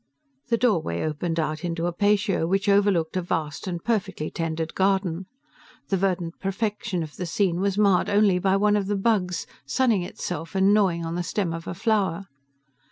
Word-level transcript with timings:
The 0.47 0.57
doorway 0.57 1.03
opened 1.03 1.39
out 1.39 1.63
into 1.63 1.85
a 1.85 1.93
patio 1.93 2.47
which 2.47 2.67
overlooked 2.67 3.15
a 3.17 3.21
vast 3.21 3.67
and 3.67 3.83
perfectly 3.83 4.31
tended 4.31 4.73
garden. 4.73 5.27
The 5.89 5.97
verdant 5.97 6.39
perfection 6.39 7.03
of 7.03 7.17
the 7.17 7.27
scene 7.27 7.59
was 7.59 7.77
marred 7.77 8.09
only 8.09 8.39
by 8.39 8.57
one 8.57 8.75
of 8.75 8.87
the 8.87 8.97
Bugs, 8.97 9.45
sunning 9.63 10.01
itself 10.01 10.55
and 10.55 10.73
gnawing 10.73 11.05
on 11.05 11.13
the 11.13 11.21
stem 11.21 11.53
of 11.53 11.67
a 11.67 11.75
flower. 11.75 12.25